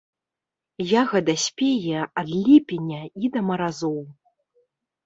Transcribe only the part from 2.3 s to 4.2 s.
ліпеня і да маразоў.